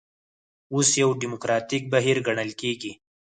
اوس 0.73 0.89
یو 1.01 1.09
ډیموکراتیک 1.21 1.83
بهیر 1.93 2.17
ګڼل 2.27 2.51
کېږي. 2.61 2.91